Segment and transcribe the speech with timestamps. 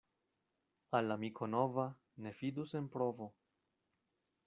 [0.99, 1.87] Al amiko nova
[2.25, 3.33] ne fidu sen provo.